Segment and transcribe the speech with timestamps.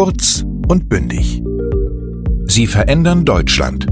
[0.00, 1.42] Kurz und bündig.
[2.46, 3.86] Sie verändern Deutschland.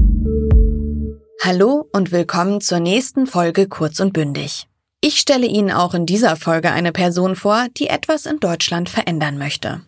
[1.43, 4.69] Hallo und willkommen zur nächsten Folge Kurz und bündig.
[5.01, 9.37] Ich stelle Ihnen auch in dieser Folge eine Person vor, die etwas in Deutschland verändern
[9.37, 9.81] möchte.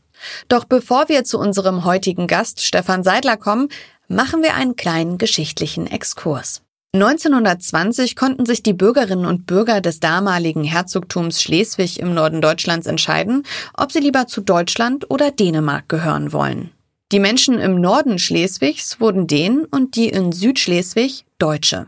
[0.49, 3.69] Doch bevor wir zu unserem heutigen Gast Stefan Seidler kommen,
[4.09, 6.63] machen wir einen kleinen geschichtlichen Exkurs.
[6.95, 13.43] 1920 konnten sich die Bürgerinnen und Bürger des damaligen Herzogtums Schleswig im Norden Deutschlands entscheiden,
[13.75, 16.71] ob sie lieber zu Deutschland oder Dänemark gehören wollen.
[17.11, 21.85] Die Menschen im Norden Schleswigs wurden Dänen und die in Südschleswig Deutsche.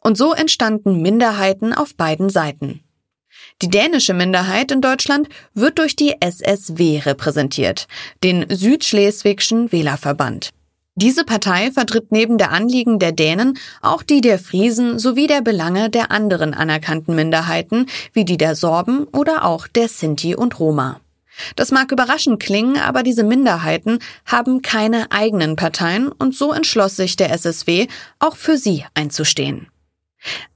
[0.00, 2.80] Und so entstanden Minderheiten auf beiden Seiten.
[3.60, 7.88] Die dänische Minderheit in Deutschland wird durch die SSW repräsentiert,
[8.22, 10.50] den Südschleswigschen Wählerverband.
[10.96, 15.90] Diese Partei vertritt neben der Anliegen der Dänen auch die der Friesen sowie der Belange
[15.90, 21.00] der anderen anerkannten Minderheiten, wie die der Sorben oder auch der Sinti und Roma.
[21.56, 27.16] Das mag überraschend klingen, aber diese Minderheiten haben keine eigenen Parteien und so entschloss sich
[27.16, 27.88] der SSW,
[28.20, 29.66] auch für sie einzustehen.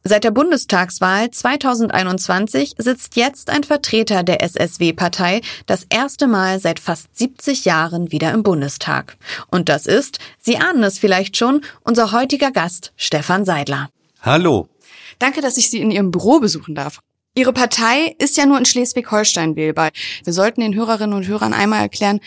[0.03, 7.17] Seit der Bundestagswahl 2021 sitzt jetzt ein Vertreter der SSW-Partei das erste Mal seit fast
[7.17, 9.17] 70 Jahren wieder im Bundestag.
[9.51, 13.91] Und das ist, Sie ahnen es vielleicht schon, unser heutiger Gast Stefan Seidler.
[14.23, 14.69] Hallo.
[15.19, 17.01] Danke, dass ich Sie in Ihrem Büro besuchen darf.
[17.35, 19.91] Ihre Partei ist ja nur in Schleswig-Holstein wählbar.
[20.25, 22.21] Wir sollten den Hörerinnen und Hörern einmal erklären,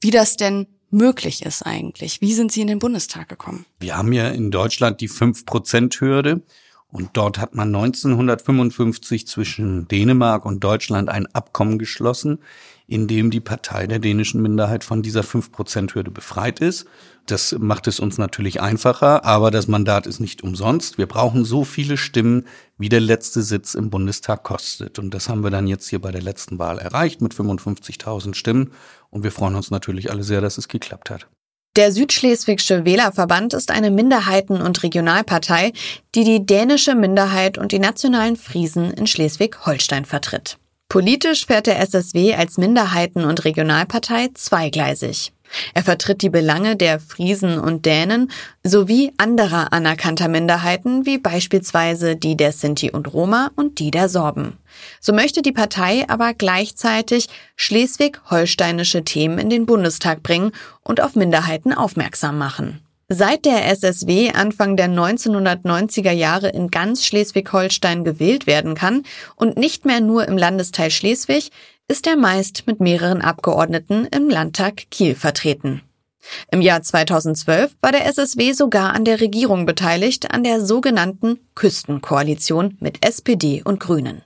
[0.00, 2.20] wie das denn möglich ist eigentlich.
[2.20, 3.66] Wie sind Sie in den Bundestag gekommen?
[3.80, 6.42] Wir haben ja in Deutschland die 5-Prozent-Hürde.
[6.90, 12.38] Und dort hat man 1955 zwischen Dänemark und Deutschland ein Abkommen geschlossen,
[12.86, 16.86] in dem die Partei der dänischen Minderheit von dieser 5%-Hürde befreit ist.
[17.26, 20.96] Das macht es uns natürlich einfacher, aber das Mandat ist nicht umsonst.
[20.96, 22.46] Wir brauchen so viele Stimmen,
[22.78, 24.98] wie der letzte Sitz im Bundestag kostet.
[24.98, 28.72] Und das haben wir dann jetzt hier bei der letzten Wahl erreicht mit 55.000 Stimmen.
[29.10, 31.28] Und wir freuen uns natürlich alle sehr, dass es geklappt hat.
[31.76, 35.72] Der Südschleswigsche Wählerverband ist eine Minderheiten- und Regionalpartei,
[36.14, 40.58] die die dänische Minderheit und die nationalen Friesen in Schleswig-Holstein vertritt.
[40.88, 45.32] Politisch fährt der SSW als Minderheiten- und Regionalpartei zweigleisig.
[45.74, 48.30] Er vertritt die Belange der Friesen und Dänen
[48.64, 54.58] sowie anderer anerkannter Minderheiten wie beispielsweise die der Sinti und Roma und die der Sorben.
[55.00, 60.52] So möchte die Partei aber gleichzeitig schleswig-holsteinische Themen in den Bundestag bringen
[60.82, 62.80] und auf Minderheiten aufmerksam machen.
[63.10, 69.86] Seit der SSW Anfang der 1990er Jahre in ganz Schleswig-Holstein gewählt werden kann und nicht
[69.86, 71.50] mehr nur im Landesteil Schleswig,
[71.88, 75.80] ist er meist mit mehreren Abgeordneten im Landtag Kiel vertreten.
[76.50, 82.76] Im Jahr 2012 war der SSW sogar an der Regierung beteiligt, an der sogenannten Küstenkoalition
[82.80, 84.22] mit SPD und Grünen.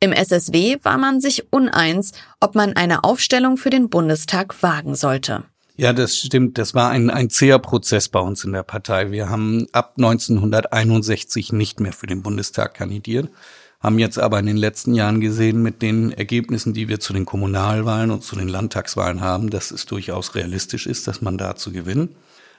[0.00, 5.44] Im SSW war man sich uneins, ob man eine Aufstellung für den Bundestag wagen sollte.
[5.76, 6.56] Ja, das stimmt.
[6.58, 9.10] Das war ein, ein zäher Prozess bei uns in der Partei.
[9.10, 13.28] Wir haben ab 1961 nicht mehr für den Bundestag kandidiert
[13.80, 17.24] haben jetzt aber in den letzten Jahren gesehen mit den Ergebnissen, die wir zu den
[17.24, 22.16] Kommunalwahlen und zu den Landtagswahlen haben, dass es durchaus realistisch ist, das Mandat zu gewinnen.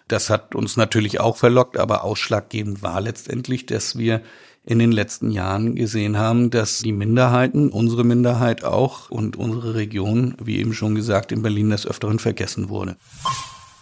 [0.08, 4.22] Das hat uns natürlich auch verlockt, aber ausschlaggebend war letztendlich, dass wir
[4.68, 10.36] in den letzten Jahren gesehen haben, dass die Minderheiten, unsere Minderheit auch und unsere Region,
[10.44, 12.98] wie eben schon gesagt, in Berlin des Öfteren vergessen wurde.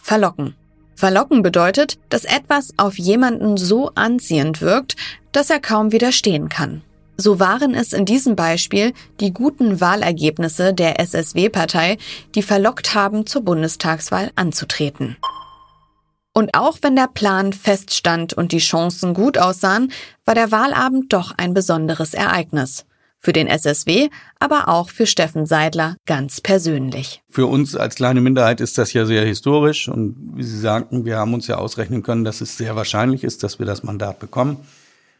[0.03, 0.53] Verlocken.
[0.95, 4.95] Verlocken bedeutet, dass etwas auf jemanden so anziehend wirkt,
[5.31, 6.83] dass er kaum widerstehen kann.
[7.17, 11.97] So waren es in diesem Beispiel die guten Wahlergebnisse der SSW-Partei,
[12.35, 15.17] die verlockt haben, zur Bundestagswahl anzutreten.
[16.37, 19.93] Und auch wenn der Plan feststand und die Chancen gut aussahen,
[20.25, 22.85] war der Wahlabend doch ein besonderes Ereignis.
[23.19, 27.23] Für den SSW, aber auch für Steffen Seidler ganz persönlich.
[27.29, 31.17] Für uns als kleine Minderheit ist das ja sehr historisch und wie Sie sagten, wir
[31.17, 34.57] haben uns ja ausrechnen können, dass es sehr wahrscheinlich ist, dass wir das Mandat bekommen.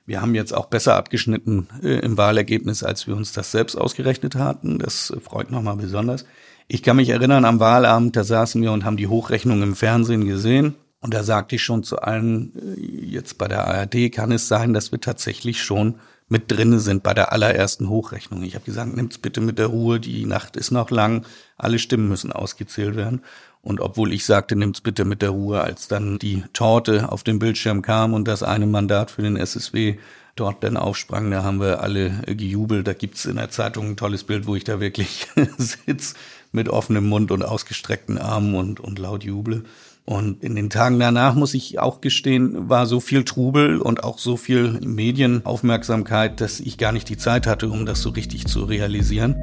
[0.06, 4.36] Wir haben jetzt auch besser abgeschnitten äh, im Wahlergebnis, als wir uns das selbst ausgerechnet
[4.36, 4.80] hatten.
[4.80, 6.26] Das freut nochmal besonders.
[6.68, 10.26] Ich kann mich erinnern, am Wahlabend, da saßen wir und haben die Hochrechnung im Fernsehen
[10.26, 10.76] gesehen.
[11.06, 14.74] Und da sagte ich schon zu allen, äh, jetzt bei der ARD kann es sein,
[14.74, 16.00] dass wir tatsächlich schon
[16.30, 18.42] mit drinne sind bei der allerersten Hochrechnung.
[18.42, 21.24] Ich habe gesagt, nimmt's bitte mit der Ruhe, die Nacht ist noch lang,
[21.58, 23.22] alle Stimmen müssen ausgezählt werden.
[23.62, 27.38] Und obwohl ich sagte, nimmt's bitte mit der Ruhe, als dann die Torte auf dem
[27.38, 30.00] Bildschirm kam und das eine Mandat für den SSW
[30.36, 32.88] dort dann aufsprang, da haben wir alle gejubelt.
[32.88, 35.28] Da gibt's in der Zeitung ein tolles Bild, wo ich da wirklich
[35.60, 36.16] sitz
[36.52, 39.66] mit offenem Mund und ausgestreckten Armen und, und laut juble.
[40.06, 44.20] Und in den Tagen danach, muss ich auch gestehen, war so viel Trubel und auch
[44.20, 48.66] so viel Medienaufmerksamkeit, dass ich gar nicht die Zeit hatte, um das so richtig zu
[48.66, 49.36] realisieren.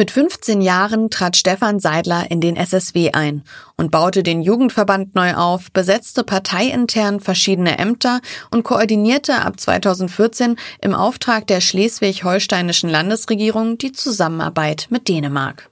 [0.00, 3.44] Mit 15 Jahren trat Stefan Seidler in den SSW ein
[3.76, 10.94] und baute den Jugendverband neu auf, besetzte parteiintern verschiedene Ämter und koordinierte ab 2014 im
[10.94, 15.68] Auftrag der schleswig-holsteinischen Landesregierung die Zusammenarbeit mit Dänemark.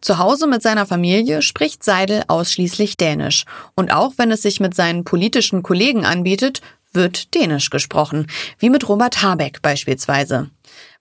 [0.00, 3.44] Zu Hause mit seiner Familie spricht Seidel ausschließlich Dänisch
[3.74, 6.60] und auch wenn es sich mit seinen politischen Kollegen anbietet,
[6.92, 8.28] wird Dänisch gesprochen,
[8.60, 10.50] wie mit Robert Habeck beispielsweise.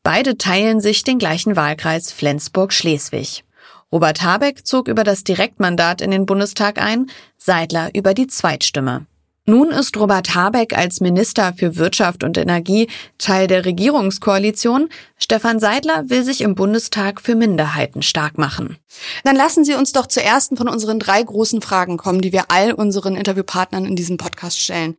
[0.03, 3.45] Beide teilen sich den gleichen Wahlkreis Flensburg-Schleswig.
[3.91, 9.05] Robert Habeck zog über das Direktmandat in den Bundestag ein, Seidler über die Zweitstimme.
[9.45, 14.89] Nun ist Robert Habeck als Minister für Wirtschaft und Energie Teil der Regierungskoalition.
[15.17, 18.77] Stefan Seidler will sich im Bundestag für Minderheiten stark machen.
[19.25, 22.45] Dann lassen Sie uns doch zur ersten von unseren drei großen Fragen kommen, die wir
[22.49, 24.97] all unseren Interviewpartnern in diesem Podcast stellen.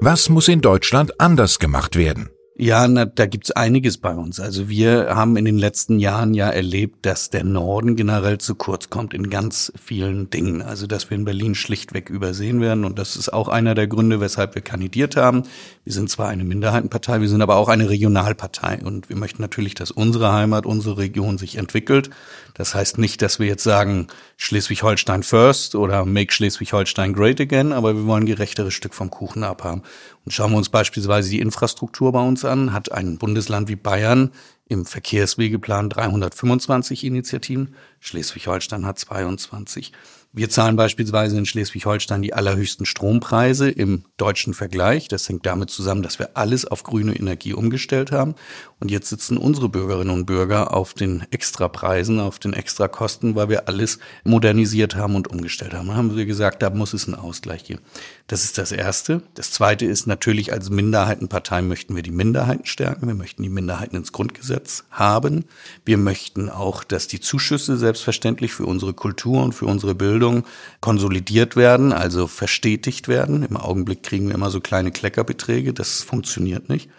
[0.00, 2.30] Was muss in Deutschland anders gemacht werden?
[2.56, 4.38] Ja, na, da gibt's einiges bei uns.
[4.38, 8.90] Also wir haben in den letzten Jahren ja erlebt, dass der Norden generell zu kurz
[8.90, 10.62] kommt in ganz vielen Dingen.
[10.62, 14.20] Also dass wir in Berlin schlichtweg übersehen werden und das ist auch einer der Gründe,
[14.20, 15.42] weshalb wir kandidiert haben.
[15.82, 19.74] Wir sind zwar eine Minderheitenpartei, wir sind aber auch eine Regionalpartei und wir möchten natürlich,
[19.74, 22.10] dass unsere Heimat, unsere Region sich entwickelt.
[22.54, 24.06] Das heißt nicht, dass wir jetzt sagen
[24.36, 29.42] Schleswig-Holstein first oder make Schleswig-Holstein great again, aber wir wollen ein gerechteres Stück vom Kuchen
[29.42, 29.82] abhaben.
[30.24, 34.30] Und schauen wir uns beispielsweise die Infrastruktur bei uns an, hat ein Bundesland wie Bayern
[34.66, 37.74] im Verkehrswegeplan 325 Initiativen,
[38.04, 39.92] Schleswig-Holstein hat 22.
[40.36, 45.06] Wir zahlen beispielsweise in Schleswig-Holstein die allerhöchsten Strompreise im deutschen Vergleich.
[45.06, 48.34] Das hängt damit zusammen, dass wir alles auf grüne Energie umgestellt haben.
[48.80, 53.68] Und jetzt sitzen unsere Bürgerinnen und Bürger auf den Extrapreisen, auf den Extrakosten, weil wir
[53.68, 55.86] alles modernisiert haben und umgestellt haben.
[55.86, 57.82] Da haben wir gesagt, da muss es einen Ausgleich geben.
[58.26, 59.22] Das ist das Erste.
[59.34, 63.06] Das Zweite ist natürlich, als Minderheitenpartei möchten wir die Minderheiten stärken.
[63.06, 65.44] Wir möchten die Minderheiten ins Grundgesetz haben.
[65.84, 70.42] Wir möchten auch, dass die Zuschüsse selbstverständlich für unsere Kultur und für unsere Bildung
[70.80, 73.44] konsolidiert werden, also verstetigt werden.
[73.44, 76.90] Im Augenblick kriegen wir immer so kleine Kleckerbeträge, das funktioniert nicht.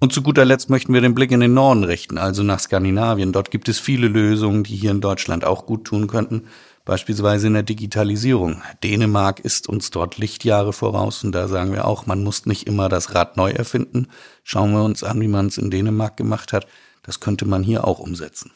[0.00, 3.32] Und zu guter Letzt möchten wir den Blick in den Norden richten, also nach Skandinavien.
[3.32, 6.42] Dort gibt es viele Lösungen, die hier in Deutschland auch gut tun könnten,
[6.84, 8.60] beispielsweise in der Digitalisierung.
[8.82, 12.88] Dänemark ist uns dort Lichtjahre voraus und da sagen wir auch, man muss nicht immer
[12.88, 14.08] das Rad neu erfinden.
[14.42, 16.66] Schauen wir uns an, wie man es in Dänemark gemacht hat.
[17.04, 18.50] Das könnte man hier auch umsetzen.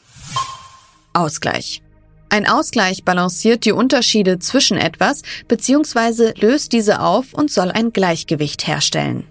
[1.15, 1.81] Ausgleich.
[2.29, 6.33] Ein Ausgleich balanciert die Unterschiede zwischen etwas bzw.
[6.39, 9.25] löst diese auf und soll ein Gleichgewicht herstellen.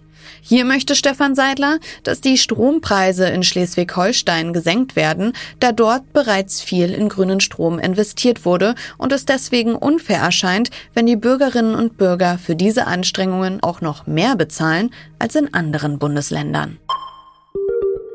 [0.46, 6.92] Hier möchte Stefan Seidler, dass die Strompreise in Schleswig-Holstein gesenkt werden, da dort bereits viel
[6.92, 12.38] in grünen Strom investiert wurde und es deswegen unfair erscheint, wenn die Bürgerinnen und Bürger
[12.38, 16.78] für diese Anstrengungen auch noch mehr bezahlen als in anderen Bundesländern.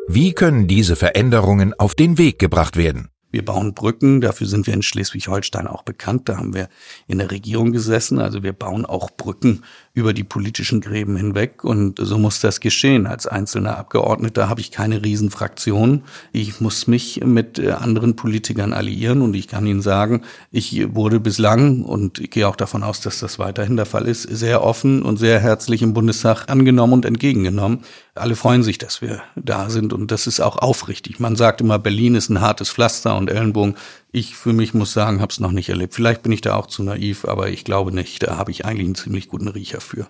[0.07, 3.09] Wie können diese Veränderungen auf den Weg gebracht werden?
[3.31, 6.29] Wir bauen Brücken, dafür sind wir in Schleswig-Holstein auch bekannt.
[6.29, 6.67] Da haben wir
[7.07, 8.19] in der Regierung gesessen.
[8.19, 13.07] Also wir bauen auch Brücken über die politischen Gräben hinweg und so muss das geschehen.
[13.07, 16.03] Als einzelner Abgeordneter habe ich keine Riesenfraktion.
[16.31, 20.21] Ich muss mich mit äh, anderen Politikern alliieren und ich kann Ihnen sagen,
[20.51, 24.23] ich wurde bislang und ich gehe auch davon aus, dass das weiterhin der Fall ist,
[24.23, 27.79] sehr offen und sehr herzlich im Bundestag angenommen und entgegengenommen.
[28.15, 31.19] Alle freuen sich, dass wir da sind und das ist auch aufrichtig.
[31.19, 33.75] Man sagt immer, Berlin ist ein hartes Pflaster und Ellenbogen.
[34.11, 35.93] Ich für mich muss sagen, habe es noch nicht erlebt.
[35.93, 38.23] Vielleicht bin ich da auch zu naiv, aber ich glaube nicht.
[38.23, 40.07] Da habe ich eigentlich einen ziemlich guten Riecher für.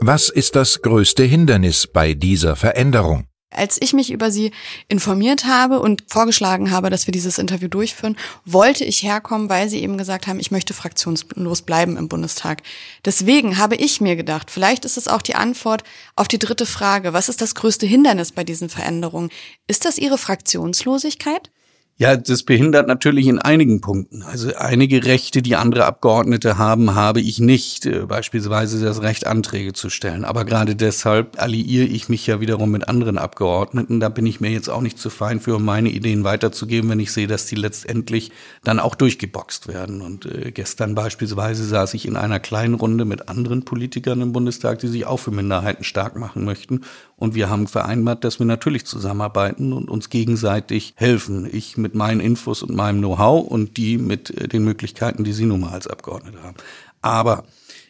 [0.00, 3.26] Was ist das größte Hindernis bei dieser Veränderung?
[3.50, 4.50] Als ich mich über sie
[4.88, 9.80] informiert habe und vorgeschlagen habe, dass wir dieses Interview durchführen, wollte ich herkommen, weil sie
[9.80, 12.62] eben gesagt haben, ich möchte fraktionslos bleiben im Bundestag.
[13.04, 15.84] Deswegen habe ich mir gedacht, vielleicht ist es auch die Antwort
[16.16, 17.12] auf die dritte Frage.
[17.12, 19.30] Was ist das größte Hindernis bei diesen Veränderungen?
[19.68, 21.50] Ist das ihre Fraktionslosigkeit?
[21.96, 24.24] Ja, das behindert natürlich in einigen Punkten.
[24.24, 27.86] Also einige Rechte, die andere Abgeordnete haben, habe ich nicht.
[27.86, 30.24] Äh, beispielsweise das Recht, Anträge zu stellen.
[30.24, 34.00] Aber gerade deshalb alliiere ich mich ja wiederum mit anderen Abgeordneten.
[34.00, 36.98] Da bin ich mir jetzt auch nicht zu fein für, um meine Ideen weiterzugeben, wenn
[36.98, 38.32] ich sehe, dass die letztendlich
[38.64, 40.00] dann auch durchgeboxt werden.
[40.00, 44.80] Und äh, gestern beispielsweise saß ich in einer kleinen Runde mit anderen Politikern im Bundestag,
[44.80, 46.80] die sich auch für Minderheiten stark machen möchten.
[47.16, 51.48] Und wir haben vereinbart, dass wir natürlich zusammenarbeiten und uns gegenseitig helfen.
[51.50, 55.44] Ich mit meinen Infos und meinem Know-how und die mit äh, den Möglichkeiten, die Sie
[55.44, 56.56] nun mal als Abgeordnete haben.
[57.02, 57.44] Aber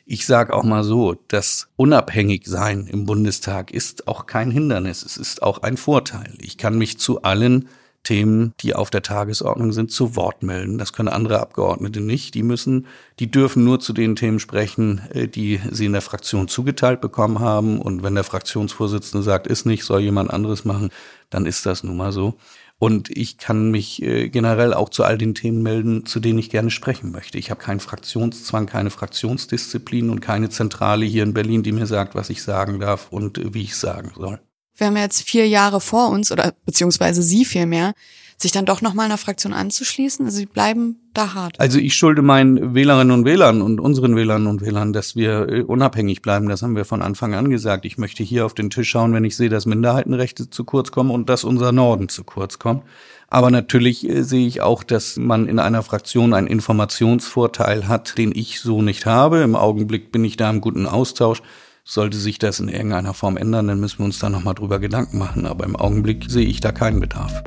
[0.04, 5.42] ich sage auch mal so, das Unabhängigsein im Bundestag ist auch kein Hindernis, es ist
[5.42, 6.34] auch ein Vorteil.
[6.40, 7.68] Ich kann mich zu allen
[8.02, 10.76] Themen, die auf der Tagesordnung sind, zu Wort melden.
[10.76, 12.34] Das können andere Abgeordnete nicht.
[12.34, 12.86] Die müssen,
[13.18, 17.40] die dürfen nur zu den Themen sprechen, äh, die sie in der Fraktion zugeteilt bekommen
[17.40, 17.80] haben.
[17.80, 20.90] Und wenn der Fraktionsvorsitzende sagt, ist nicht, soll jemand anderes machen,
[21.30, 22.34] dann ist das nun mal so.
[22.85, 26.50] Und ich kann mich äh, generell auch zu all den Themen melden, zu denen ich
[26.50, 27.38] gerne sprechen möchte.
[27.38, 32.14] Ich habe keinen Fraktionszwang, keine Fraktionsdisziplin und keine Zentrale hier in Berlin, die mir sagt,
[32.14, 34.38] was ich sagen darf und äh, wie ich sagen soll
[34.76, 37.95] wir haben jetzt vier Jahre vor uns oder beziehungsweise Sie vielmehr,
[38.37, 40.25] sich dann doch nochmal einer Fraktion anzuschließen?
[40.26, 41.59] Also Sie bleiben da hart.
[41.61, 45.62] Also ich schulde meinen Wählerinnen und Wählern und unseren Wählerinnen und Wählern, dass wir äh,
[45.62, 46.49] unabhängig bleiben.
[46.49, 47.85] Das haben wir von Anfang an gesagt.
[47.85, 51.11] Ich möchte hier auf den Tisch schauen, wenn ich sehe, dass Minderheitenrechte zu kurz kommen
[51.11, 52.83] und dass unser Norden zu kurz kommt.
[53.29, 58.33] Aber natürlich äh, sehe ich auch, dass man in einer Fraktion einen Informationsvorteil hat, den
[58.35, 59.38] ich so nicht habe.
[59.38, 61.43] Im Augenblick bin ich da im guten Austausch.
[61.87, 65.19] Sollte sich das in irgendeiner Form ändern, dann müssen wir uns da nochmal drüber Gedanken
[65.19, 65.45] machen.
[65.45, 67.45] Aber im Augenblick sehe ich da keinen Bedarf.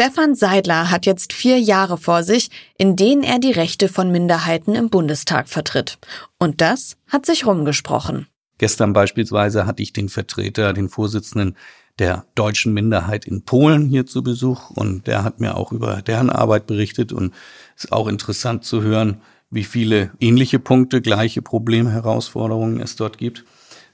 [0.00, 4.74] Stefan Seidler hat jetzt vier Jahre vor sich, in denen er die Rechte von Minderheiten
[4.74, 5.98] im Bundestag vertritt.
[6.38, 8.26] Und das hat sich rumgesprochen.
[8.56, 11.54] Gestern beispielsweise hatte ich den Vertreter, den Vorsitzenden
[11.98, 16.30] der deutschen Minderheit in Polen hier zu Besuch und der hat mir auch über deren
[16.30, 17.34] Arbeit berichtet und
[17.76, 23.44] ist auch interessant zu hören, wie viele ähnliche Punkte, gleiche Probleme, Herausforderungen es dort gibt,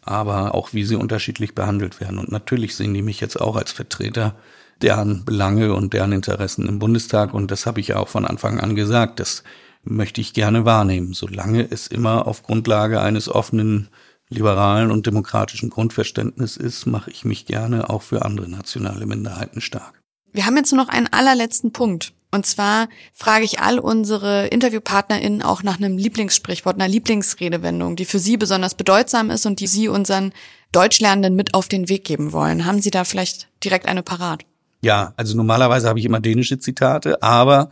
[0.02, 2.20] aber auch wie sie unterschiedlich behandelt werden.
[2.20, 4.36] Und natürlich sehen die mich jetzt auch als Vertreter
[4.82, 8.60] deren Belange und deren Interessen im Bundestag und das habe ich ja auch von Anfang
[8.60, 9.42] an gesagt, das
[9.84, 13.88] möchte ich gerne wahrnehmen, solange es immer auf Grundlage eines offenen
[14.28, 20.00] liberalen und demokratischen Grundverständnis ist, mache ich mich gerne auch für andere nationale Minderheiten stark.
[20.32, 22.12] Wir haben jetzt nur noch einen allerletzten Punkt.
[22.32, 28.18] Und zwar frage ich all unsere InterviewpartnerInnen auch nach einem Lieblingssprichwort, einer Lieblingsredewendung, die für
[28.18, 30.32] sie besonders bedeutsam ist und die sie unseren
[30.72, 32.66] Deutschlernenden mit auf den Weg geben wollen.
[32.66, 34.44] Haben Sie da vielleicht direkt eine parat?
[34.82, 37.70] Ja, also normalerweise habe ich immer dänische Zitate, aber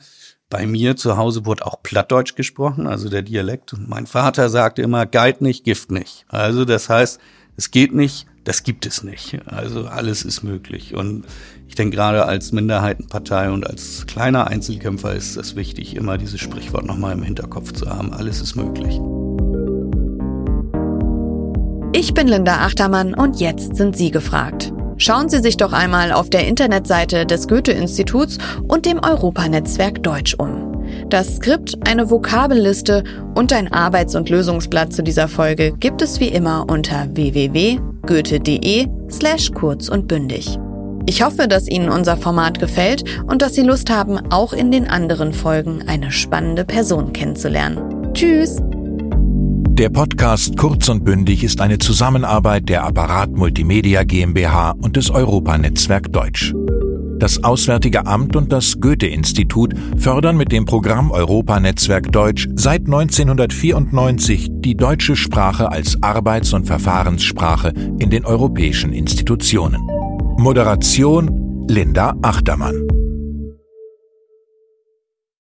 [0.50, 3.72] bei mir zu Hause wurde auch Plattdeutsch gesprochen, also der Dialekt.
[3.72, 6.26] Und mein Vater sagte immer, Geit nicht, Gift nicht.
[6.28, 7.20] Also das heißt,
[7.56, 9.38] es geht nicht, das gibt es nicht.
[9.46, 10.94] Also alles ist möglich.
[10.94, 11.24] Und
[11.66, 16.84] ich denke, gerade als Minderheitenpartei und als kleiner Einzelkämpfer ist es wichtig, immer dieses Sprichwort
[16.84, 18.12] nochmal im Hinterkopf zu haben.
[18.12, 19.00] Alles ist möglich.
[21.96, 24.73] Ich bin Linda Achtermann und jetzt sind Sie gefragt.
[24.96, 30.74] Schauen Sie sich doch einmal auf der Internetseite des Goethe-Instituts und dem Europanetzwerk Deutsch um.
[31.08, 36.28] Das Skript, eine Vokabelliste und ein Arbeits- und Lösungsblatt zu dieser Folge gibt es wie
[36.28, 40.58] immer unter www.goethe.de slash kurz und bündig.
[41.06, 44.88] Ich hoffe, dass Ihnen unser Format gefällt und dass Sie Lust haben, auch in den
[44.88, 48.12] anderen Folgen eine spannende Person kennenzulernen.
[48.14, 48.62] Tschüss!
[49.74, 56.12] Der Podcast Kurz und Bündig ist eine Zusammenarbeit der Apparat Multimedia GmbH und des Europanetzwerk
[56.12, 56.54] Deutsch.
[57.18, 64.76] Das Auswärtige Amt und das Goethe-Institut fördern mit dem Programm Europanetzwerk Deutsch seit 1994 die
[64.76, 69.82] deutsche Sprache als Arbeits- und Verfahrenssprache in den europäischen Institutionen.
[70.38, 72.93] Moderation Linda Achtermann